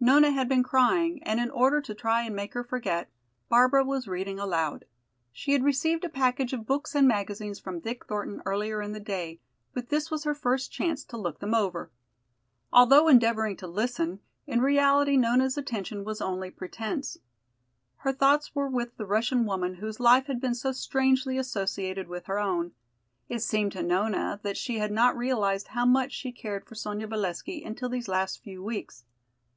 [0.00, 3.08] Nona had been crying, and in order to try and make her forget,
[3.48, 4.84] Barbara was reading aloud.
[5.30, 8.98] She had received a package of books and magazines from Dick Thornton earlier in the
[8.98, 9.38] day,
[9.74, 11.92] but this was her first chance to look them over.
[12.72, 17.18] Although endeavoring to listen, in reality Nona's attention was only pretence.
[17.98, 22.24] Her thoughts were with the Russian woman whose life had been so strangely associated with
[22.26, 22.72] her own.
[23.28, 27.06] It seemed to Nona that she had not realized how much she cared for Sonya
[27.06, 29.04] Valesky until these last few weeks.